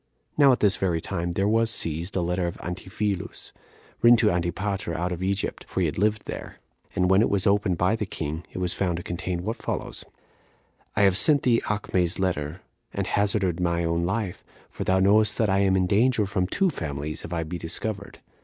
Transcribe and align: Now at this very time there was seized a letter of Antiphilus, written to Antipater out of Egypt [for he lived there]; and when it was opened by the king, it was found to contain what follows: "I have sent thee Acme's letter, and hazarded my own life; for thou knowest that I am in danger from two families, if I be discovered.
Now 0.35 0.51
at 0.51 0.61
this 0.61 0.77
very 0.77 0.99
time 0.99 1.33
there 1.33 1.47
was 1.47 1.69
seized 1.69 2.15
a 2.15 2.21
letter 2.21 2.47
of 2.47 2.57
Antiphilus, 2.61 3.51
written 4.01 4.17
to 4.17 4.31
Antipater 4.31 4.95
out 4.97 5.11
of 5.11 5.21
Egypt 5.21 5.63
[for 5.67 5.81
he 5.81 5.91
lived 5.91 6.25
there]; 6.25 6.57
and 6.95 7.07
when 7.07 7.21
it 7.21 7.29
was 7.29 7.45
opened 7.45 7.77
by 7.77 7.95
the 7.95 8.07
king, 8.07 8.43
it 8.51 8.57
was 8.57 8.73
found 8.73 8.97
to 8.97 9.03
contain 9.03 9.43
what 9.43 9.57
follows: 9.57 10.03
"I 10.95 11.01
have 11.03 11.15
sent 11.17 11.43
thee 11.43 11.61
Acme's 11.69 12.17
letter, 12.17 12.61
and 12.91 13.05
hazarded 13.05 13.59
my 13.59 13.83
own 13.83 14.03
life; 14.03 14.43
for 14.71 14.83
thou 14.83 14.99
knowest 14.99 15.37
that 15.37 15.51
I 15.51 15.59
am 15.59 15.75
in 15.75 15.85
danger 15.85 16.25
from 16.25 16.47
two 16.47 16.71
families, 16.71 17.23
if 17.23 17.31
I 17.31 17.43
be 17.43 17.59
discovered. 17.59 18.21